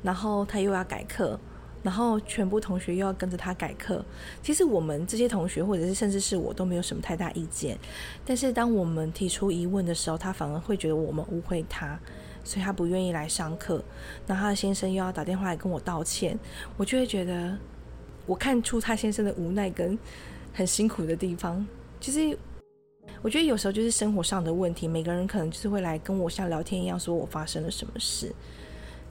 [0.00, 1.36] 然后他又要改课，
[1.82, 4.04] 然后全部同学又要跟着他改课。
[4.40, 7.76] 其实我们这些同学，或者是甚至是我都没有什么太大意见，
[8.24, 11.98] 但是当我们提出疑问的时候，他反而会觉得我们误会他。
[12.44, 13.82] 所以他不愿意来上课，
[14.28, 16.38] 那他的先生又要打电话来跟我道歉，
[16.76, 17.58] 我就会觉得，
[18.24, 19.98] 我看出他先生的无奈跟
[20.52, 21.66] 很辛苦的地方。
[21.98, 22.38] 就是
[23.24, 28.30] 我觉得有时候就是生活上的问题，每个人可能就是会来跟我像聊天一样，说我发生了什么事，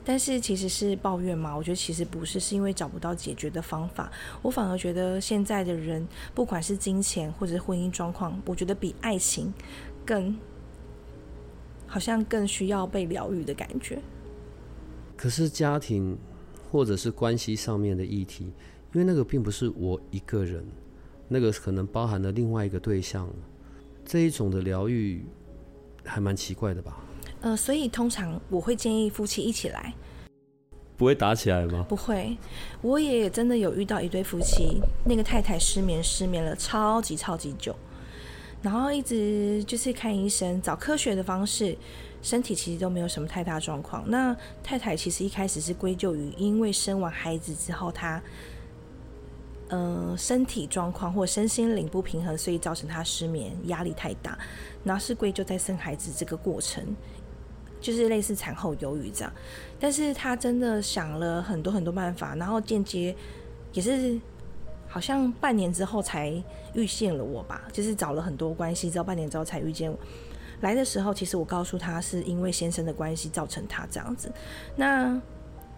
[0.04, 1.52] 但是其实是抱怨嘛？
[1.56, 4.12] 我觉得其实不是，是因为找不到解决的方法。
[4.40, 9.52] 我反而觉得现在的人，不管是金钱或者是婚姻状况，我觉得比爱情
[10.06, 10.36] 更。
[11.86, 14.00] 好像更需要被疗愈的感觉。
[15.16, 16.18] 可是家庭
[16.68, 18.46] 或者是关系上面的议题，
[18.92, 20.64] 因为那个并不是我一个人，
[21.28, 23.28] 那个可能包含了另外一个对象，
[24.04, 25.24] 这一种的疗愈
[26.04, 26.96] 还蛮奇怪的吧？
[27.40, 29.94] 呃，所以通常我会建议夫妻一起来。
[30.96, 31.84] 不会打起来吗？
[31.88, 32.36] 不会，
[32.80, 37.74] 我也真的有遇到一对夫妻，那个太太失眠失眠了超级超级久。
[38.62, 41.76] 然后一直就是看医生，找科学的方式，
[42.22, 44.08] 身体其实都没有什么太大状况。
[44.08, 48.22] 那太太其实一开始是归咎于因为生完孩子之后，她
[49.68, 54.38] 呃身体状况或身心灵不平衡，所以造成他失眠，压力太大。
[54.82, 56.84] 然后是归咎在生孩子这个过程，
[57.80, 59.32] 就是类似产后忧郁这样。
[59.78, 63.14] 但是他真的想了很多很多办法，然后间接
[63.72, 64.20] 也是。
[64.86, 66.30] 好像半年之后才
[66.72, 69.98] 遇见了我吧，就是找了很多关系，之后半年之后才遇见我。
[70.60, 74.30] 来的时候，其实我告诉他是因为先生的关系造成他这样子。
[74.76, 75.20] 那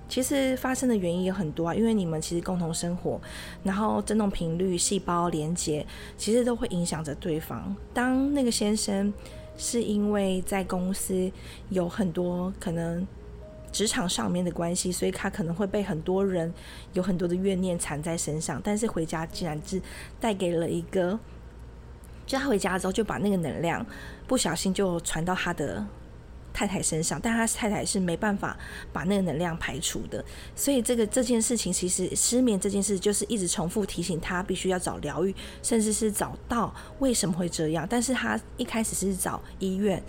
[0.09, 3.21] 其实发生的原因有很多啊，因为你们其实共同生活，
[3.63, 7.75] 然后振动频率、细胞连接，其实都会影响着对方。
[7.93, 9.13] 当那个先生
[9.57, 11.31] 是因为在公司
[11.71, 13.07] 有很多可能。
[13.73, 16.51] 职场上面的关系，所以他可能会被很多人
[16.95, 19.83] 有很多的怨念缠在身上，但是回家竟然是
[20.19, 21.19] 带给了一个，
[22.25, 23.85] 就他回家之后就把那个能量
[24.27, 25.87] 不小心就传到他的
[26.57, 28.57] 太太身上，但他太太是没办法
[28.95, 40.03] 把那个能量排除的，所以这个这件事情其实失眠这件事就是一直重复提醒他必须要找疗愈，甚至是找到为什么会这样，但是他一开始是找医院。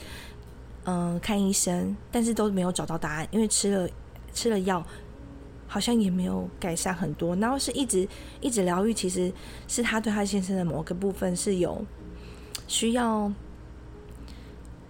[0.90, 3.90] 嗯，看医生，但是都没有找到答案，因为吃了
[4.34, 4.82] 吃了药，
[5.68, 7.36] 好像也没有改善很多。
[7.36, 8.08] 然后是一直
[8.40, 9.30] 一直疗愈，其实
[9.68, 11.86] 是他对他先生的某个部分是有
[12.70, 13.30] 需要，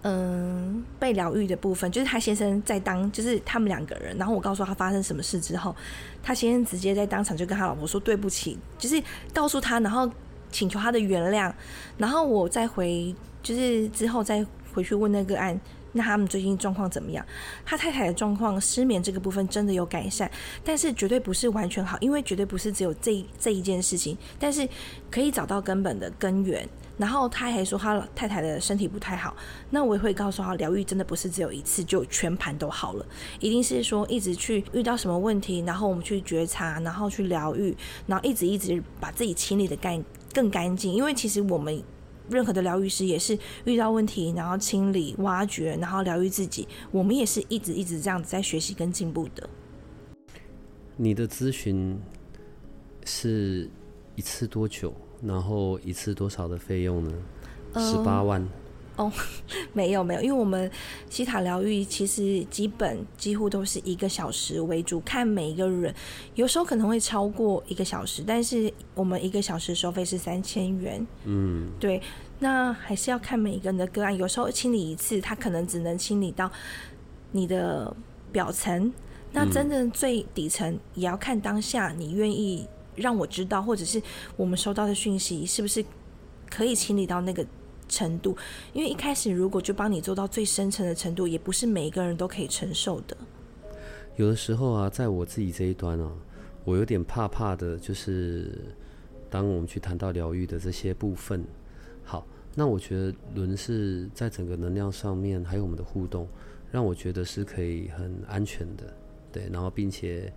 [0.10, 4.16] 嗯，被疗愈的部分，就是他先生在当，就是他们两个人。
[4.18, 5.76] 然后我告诉他发生什么事之后，
[6.24, 10.10] 他先生直接在当场就跟他老婆说对不起，就是告诉他，然后
[10.50, 11.52] 请求他的原谅。
[11.98, 15.60] 然后我再回，就是之后再回去问那个案。
[15.92, 17.26] 那他们最近状况怎么样？
[17.66, 20.32] 他太太的状况失眠这个部分真的有改善，
[20.64, 24.66] 但是绝对不是完全好，因为绝对不是只有这这一件事情，但是
[25.12, 26.66] 可以找到根本的根源。
[26.98, 29.36] 然后他还说他太太的身体不太好，
[29.70, 33.06] 那我也会告诉他，疗愈真的不是只有一次就全盘都好了，
[33.40, 41.84] 一定是说一直去遇到什么问题，然后我们去觉察，然后去疗愈，然后一直一直把自己清理的干更干净，因为其实我们。
[42.30, 46.68] 任何的疗愈师也是遇到问题，然后清理、挖掘，然后疗愈自己。
[46.92, 49.50] 我们也是一直一直这样子在学习跟进步的。
[50.98, 51.98] 你的咨询
[53.06, 53.70] 是
[54.16, 54.94] 一次多久？
[55.22, 57.12] 然后一次多少的费用呢？
[57.76, 58.48] 十八万。
[58.96, 59.12] 哦，
[59.74, 60.70] 没有没有，因为我们
[61.08, 65.94] 西塔疗愈其实基本几乎都是一个小时为主，看每一个人，
[66.34, 71.06] 有时候可能会超过一个小时，但是我们一个小时收费是三千元。
[71.26, 72.02] 嗯，对，
[72.40, 76.50] 那还是要看每一个人的个案，有时候清理一次，他可能只能清理到
[77.34, 77.96] 你的
[78.32, 78.92] 表层，
[79.32, 84.02] 那真正最底层也要看当下你愿意让我知道，或者是
[84.36, 85.86] 我们收到的讯息是不是
[86.50, 87.46] 可以清理到那个。
[87.90, 88.36] 程度，
[88.74, 93.16] 因为一开始如果就帮你做到最深层的程度，也不是每一个人都可以承受的。
[94.18, 96.12] 有的时候啊，在我自己这一端啊，
[96.66, 98.52] 我有点怕怕的，就是
[99.30, 101.46] 当我们去谈到疗愈的这些部分，
[102.04, 106.28] 好，那我觉得轮是在整个能量上面，还有我们的互动，
[106.70, 108.94] 让我觉得是可以很安全的，
[109.32, 110.34] 对，然后并且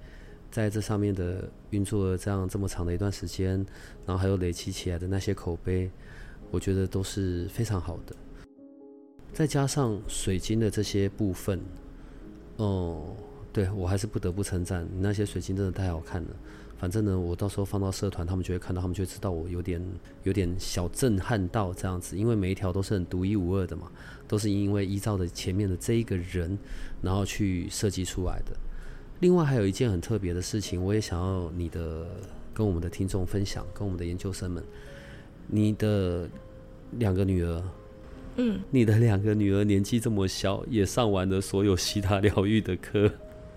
[0.50, 3.54] 在这上面的运作这样这么长的一段时间，
[4.06, 5.90] 然后还有累积起来的那些口碑，
[6.50, 8.16] 我觉得都是非常好的。
[9.32, 11.60] 再加上水晶的这些部分，
[12.56, 13.16] 哦。
[13.52, 16.28] 对我还是不得不称赞那些水晶真的太好看了。
[16.78, 19.84] 反正呢，我到时候放到社团，他们就会看到，他们就会知道我有点
[20.22, 22.16] 有点小震撼到这样子。
[22.16, 23.90] 因为每一条都是很独一无二的嘛，
[24.28, 26.56] 都是因为依照的前面的这一个人，
[27.02, 28.56] 然后去设计出来的。
[29.20, 32.06] 另外还有一件很特别的事情，我也想要你的
[32.52, 34.64] 跟我们的听众分享，跟我们的研究生们，
[35.46, 36.28] 你的
[36.92, 37.62] 两个女儿，
[38.36, 43.10] 嗯，你的两个女儿年纪这么小，也上完了所有西塔疗愈的课。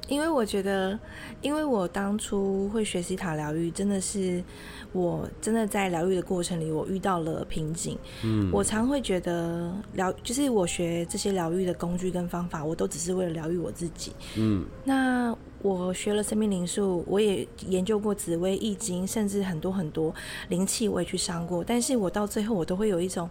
[0.09, 0.99] 因为我觉得，
[1.41, 4.43] 因为我当初会学习塔疗愈，真的是
[4.91, 7.97] 我真的在疗愈的过程里，我遇到了瓶颈。
[8.23, 14.11] 嗯，我常会觉得疗，就是我学这些疗愈的工具跟方法，我都只是为了疗愈我自己。
[14.35, 20.13] 嗯，那我学了生命灵数，我也研究过紫薇易经，甚至很多很多
[20.49, 23.29] 灵气我也去上过，但是我到最后我都会有一种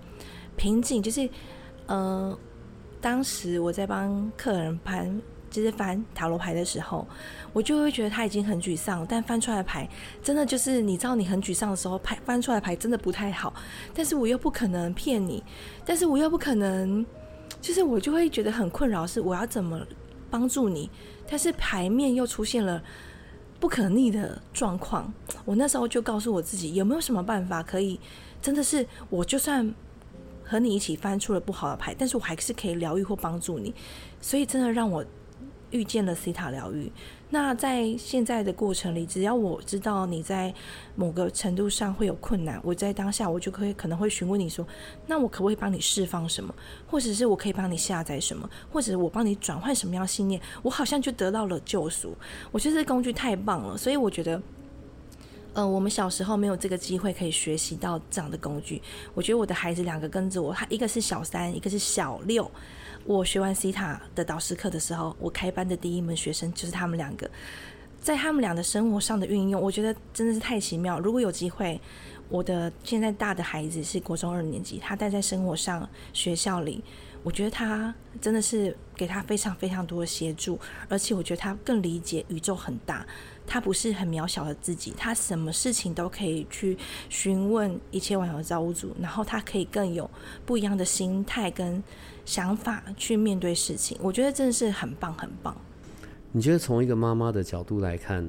[0.57, 1.29] 瓶颈，就是，
[1.87, 2.37] 呃，
[2.99, 5.21] 当时我在帮客人盘。
[5.53, 7.07] 就是翻塔罗牌的时候，
[7.53, 9.89] 我就会觉得他已经很沮丧，但翻出来的牌
[10.23, 13.53] 真的就是你知道你很沮丧的时候，牌翻出来的牌真的不太好。
[13.95, 15.45] 但是我又不可能骗你，
[15.85, 17.05] 但是我又不可能，
[17.61, 19.79] 就是我就会觉得很困扰，是我要怎么
[20.31, 20.91] 帮助你？
[21.29, 22.83] 但是牌面又出现了
[23.61, 25.13] 不可逆的状况，
[25.45, 28.01] 我那时候就告诉我自己，有没有什么办法可以，
[28.41, 29.75] 真的是我就算
[30.43, 33.75] 和你一起翻出了不好的牌，但是我还是可以疗愈或帮助你。
[34.19, 35.05] 所以真的让我。
[35.73, 36.93] 遇见了西塔疗愈，
[37.31, 40.55] 那在现在的过程里，只要我知道你在
[40.95, 44.65] 某个程度上会有困难，我在当下我就可以可能会询问你说，
[45.07, 46.55] 那我可不可以帮你释放什么，
[46.87, 52.15] 或者是我可以帮你下载什么，或者我帮你转换什么样信念，我好像就得到了救赎。
[52.51, 54.41] 我觉得这工具太棒了，所以我觉得，
[55.55, 58.83] 呃，我们小时候没有这个机会可以学习到这样的工具。
[59.15, 62.51] 我觉得我的孩子两个跟着我，他一个是小三，一个是小六。
[63.05, 67.29] 我学完西塔的导师课的时候，我开班的第一门学生就是他们两个，
[68.01, 71.01] 在他们俩的生活上的运用，我觉得真的是太奇妙。
[71.01, 71.81] 如果有机会，
[72.29, 76.83] 我的现在大的孩子是国中二年级，他待在生活上学校里，
[77.23, 83.07] 我觉得他真的是给他非常非常多的协助，而且我觉得他更理解宇宙很大。
[83.47, 86.77] 他不是很渺小的自己，他什么事情都可以去
[87.09, 90.09] 询问一切万有的造物主，然后他可以更有
[90.47, 91.83] 不一样的心态跟
[92.25, 93.99] 想法去面对事情。
[94.01, 95.57] 我觉得真的是很棒，很棒。
[96.31, 98.27] 你觉得从一个妈妈的角度来看，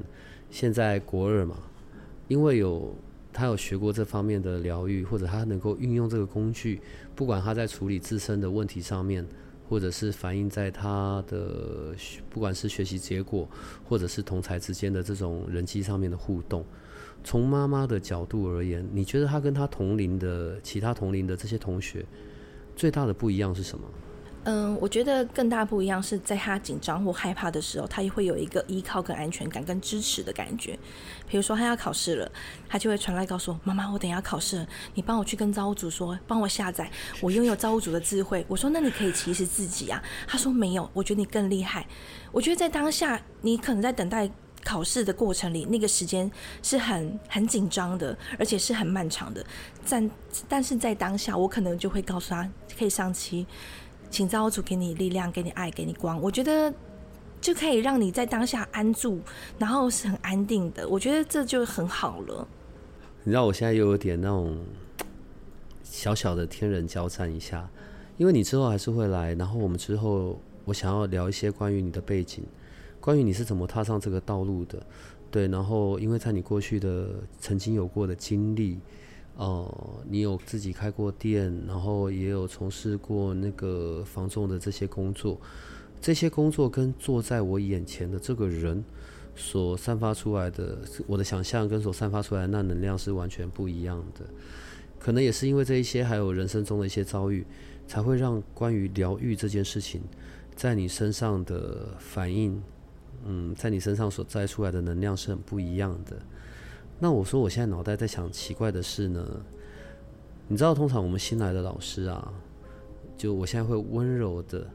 [0.50, 1.56] 现在国二嘛，
[2.28, 2.94] 因为有
[3.32, 6.80] 他有学过这方面的疗愈，或者他能够运用这个工具，
[7.14, 9.26] 不管他在处理自身的问题上面。
[9.68, 11.94] 或者是反映在他的
[12.30, 13.48] 不管是学习结果，
[13.84, 16.64] 或者是同才之间的这种人际上面的互动，
[17.22, 22.04] 从妈妈的角度而言，你觉得他跟他同龄的其他同龄的这些同学
[22.76, 23.84] 最大的不一样是什么？
[24.46, 30.78] 嗯，我觉得更大不一样是在他紧张或害怕的时候，他也会有一个依靠、跟安全感、跟支持的感觉。
[31.26, 32.30] 比如说他要考试了，
[32.68, 36.90] 他就会传来告诉我：“妈妈，我等下考试，你帮我去跟造物主说，帮我下载，
[37.22, 41.86] 我拥有造物主的智慧。”我说：“那你可以其实自己啊。”他说：“没有，我觉得你更厉害。”
[42.30, 44.30] 我觉得在当下，你可能在等待
[44.62, 46.30] 考试的过程里，那个时间
[46.62, 49.42] 是很很紧张的，而且是很漫长的。
[49.88, 50.10] 但
[50.46, 52.46] 但是在当下，我可能就会告诉他，
[52.78, 53.46] 可以上期。
[54.14, 56.22] 请造物主给你力量，给你爱，给你光。
[56.22, 56.72] 我觉得
[57.40, 59.18] 就可以让你在当下安住，
[59.58, 60.88] 然后是很安定的。
[60.88, 62.46] 我觉得这就很好了。
[63.24, 64.56] 你知道我现在又有点那种
[65.82, 67.68] 小小的天人交战一下，
[68.16, 72.44] 因为你之后还是会来，然后我们之后我想要聊一些关于你的背景，
[73.00, 74.80] 关于你是怎么踏上这个道路的，
[75.28, 75.48] 对。
[75.48, 77.08] 然后因为在你过去的
[77.40, 78.78] 曾经有过的经历。
[79.36, 85.40] 哦，你有自己开过店，然后也有从事过那个房仲的这些工作，
[86.00, 88.84] 这些工作跟坐在我眼前的这个人
[89.34, 94.24] 所散发出来的，我的想象跟所散发出来的那能量是完全不一样的。
[95.00, 97.44] 可能也是因为这一些，还有人生中的一些遭遇，
[97.88, 100.00] 才会让关于疗愈这件事情，
[100.54, 102.62] 在你身上的反应，
[103.24, 106.16] 嗯，在你身上所摘出来的能量是很不一样的。
[106.98, 109.44] 那我说，我现在脑袋在想奇怪的事呢。
[110.46, 112.32] 你知道，通常我们新来的老师啊，
[113.16, 114.66] 就我现在会温柔的，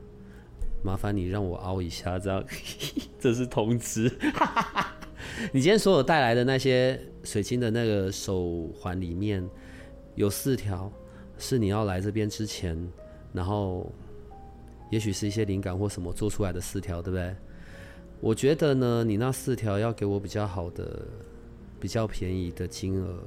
[0.83, 2.43] 麻烦你让我凹一下，这样，
[3.19, 4.11] 这是通知。
[5.53, 9.47] 你今天所有带来的那些水晶的那个手环里面，
[10.15, 10.91] 有四条
[11.37, 12.75] 是你要来这边之前，
[13.31, 13.91] 然后
[14.89, 17.35] 也许是一些灵感或什么做出来的四条，对不对？
[18.21, 21.07] 我觉得呢，你那四条要给我比较好的、
[21.79, 23.19] 比较便宜的金额，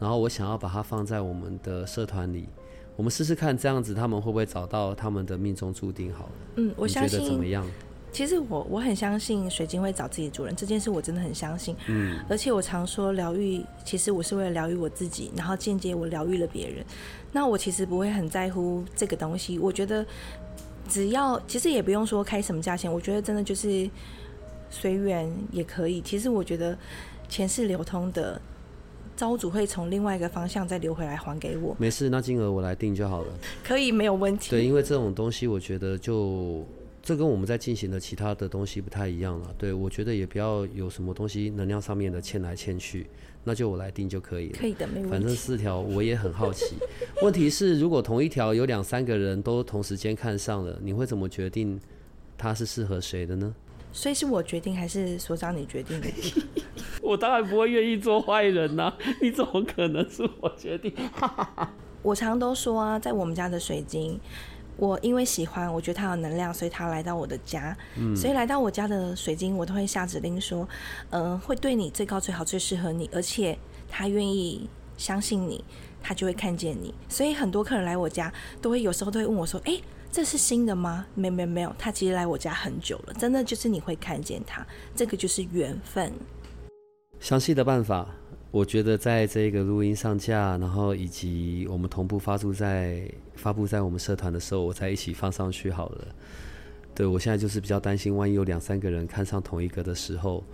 [0.00, 2.48] 然后我想要把它放在我们的社团里，
[2.96, 6.12] 我们试试看，这样子他们会不会找到他们的命中注定？
[6.12, 7.66] 好了，嗯，我相信怎么样？
[8.10, 11.74] 其实我我很相信水晶会找自己主人这件事，我真的很相信。
[11.86, 16.84] 嗯，而且我常说疗愈，其实我是为了疗愈我自己，然后间接我疗愈了别人。
[17.32, 20.04] 那我其实不会很在乎这个东西，我觉得
[20.86, 23.88] 只要其实也不用说开什么价钱，我觉得真的就是
[24.68, 26.02] 随缘也可以。
[26.02, 26.76] 其实我觉得
[27.32, 28.38] 钱是流通的，
[29.16, 31.74] 招主会从另外一个方向再流回来还给我。
[31.78, 33.32] 没事，那金额我来定就好了。
[33.64, 34.50] 可以，没有问题。
[34.50, 36.62] 对，因为这种东西，我觉得就。
[37.04, 43.08] 这跟我们在进行的其他的东西不太一样了，对我觉得也不要有什么东西能量上面的欠来欠去，
[43.42, 44.56] 那就我来定就可以了。
[44.56, 45.10] 可以的，没问题。
[45.10, 46.76] 反正四条我也很好奇，
[47.20, 51.76] 问题是如果同一条有两三个人都同时间看上了，你会怎么决定
[52.38, 53.52] 它是适合谁的呢？
[53.92, 56.08] 所以是我决定还是所长你决定的？
[57.02, 60.92] 我当然不会愿意做坏人呐， 你怎么可能是我决定？
[62.02, 64.18] 我常都说啊，在我们家的水晶。
[64.78, 67.76] 我因为喜欢，我觉得它有能量，所以它来到我的家。
[67.96, 70.66] 嗯，所以来到我家的水晶，我都会下指令说，
[71.10, 73.56] 嗯，会对你最高最好最适合你，而且
[73.90, 74.66] 他愿意
[74.96, 75.62] 相信你，
[76.02, 76.92] 他就会看见你。
[77.06, 78.32] 所以很多客人来我家，
[78.62, 79.78] 都会有时候都会问我说，哎，
[80.12, 81.06] 这是新的吗？
[81.14, 86.12] 没有没有没有，他其实来我家很久了，真的就是你会看见他，这个就是缘分。
[87.18, 88.06] 详细的办法。
[88.50, 96.06] 我觉得在这个录音上架，然后以及我们同步发布在发布在我们社团的时候，我再一起放上去好了。
[96.94, 100.44] 对我现在就是比较担心，万一有两三个人看上同一个的时候，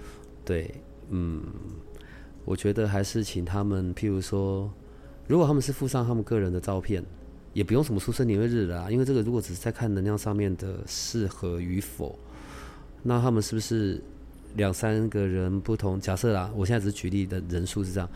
[0.45, 0.73] 对，
[1.11, 1.43] 嗯，
[2.45, 4.73] 我觉得还是请他们，譬如说，
[5.27, 7.05] 如果他们是附上他们个人的照片，
[7.53, 12.19] 也不用什么出生年月日啦，因为这个如果只是在看能量上面的适合与否，
[13.03, 14.03] 那他们是不是？
[14.55, 18.09] 两三个人不同，假设啦，我现在只是举例的人数是这样，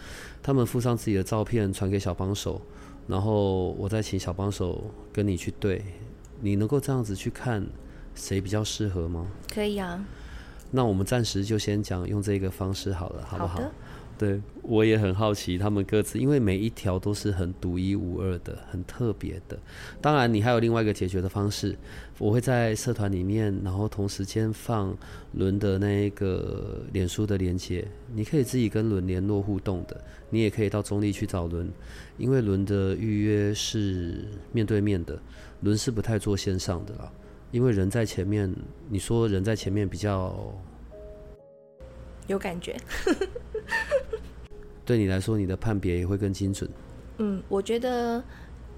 [0.42, 2.60] 他们附上自己的照片传给小帮手，
[3.06, 5.84] 然后我再请小帮手跟你去对，
[6.40, 7.64] 你能够这样子去看
[8.14, 9.26] 谁比较适合吗？
[9.52, 10.02] 可以啊。
[10.70, 13.60] 那我们暂时就先讲用这个方式好了，好不好？
[13.60, 13.70] 好
[14.22, 19.58] 对，我也很好奇他们各自，因为每一条都是很独一无二的、很特别的。
[20.00, 21.76] 当然，你还有另外一个解决的方式，
[22.20, 24.96] 我会在社团里面，然后同时间放
[25.32, 30.00] 轮的那个脸书的连接，你可以自己跟轮联络互动的。
[30.30, 31.68] 你也可以到中立去找轮，
[32.16, 35.20] 因为轮的预约是面对面的，
[35.62, 37.12] 轮是不太做线上的啦，
[37.50, 38.54] 因为人在前面，
[38.88, 40.32] 你说人在前面比较。
[42.28, 42.76] 有感觉，
[44.84, 46.68] 对你来说，你的判别也会更精准。
[47.18, 48.22] 嗯，我觉得，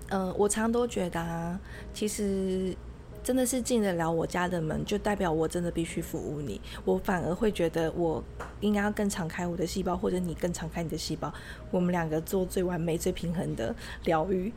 [0.08, 1.58] 嗯，我常都觉得啊，
[1.92, 2.74] 其实
[3.22, 6.60] 真的是进得了我家的门，就代表我真的必须服务你。
[6.84, 8.22] 我反而会觉得，我
[8.60, 11.32] 应该要更敞开我的细胞，或者你更敞开你的细胞，
[11.70, 13.74] 我们两个做最完美、最平衡的
[14.04, 14.52] 疗愈。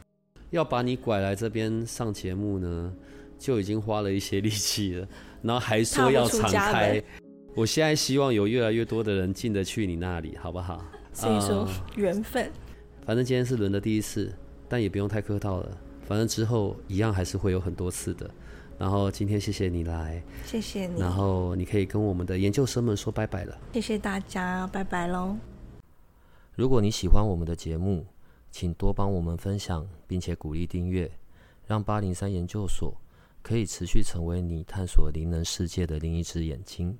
[0.50, 2.93] 要把你拐来这边上节目呢，
[3.38, 5.08] 就已经花了一些力气了，
[5.41, 7.02] 然后还说要敞开。
[7.56, 10.84] 我现在希望有越来越多的人进得去你那里，好不好？
[11.18, 12.51] 所以说缘分。
[13.03, 14.32] 反正今天是轮的第一次，
[14.70, 15.78] 但也不用太客套了。
[16.05, 18.30] 反正之后一样还是会有很多次的。
[18.78, 21.01] 然后今天谢谢你来，谢谢你。
[21.01, 23.57] 然后你可以跟我们的研究生们说拜拜了。
[23.74, 25.36] 谢谢大家，拜拜喽。
[26.53, 28.05] 如果你喜欢我们的节目，
[28.51, 31.09] 请多帮我们分享，并且鼓励订阅，
[31.65, 32.93] 让八零三研究所
[33.41, 36.95] 可以持续成为你探索灵能世界的另一只眼睛。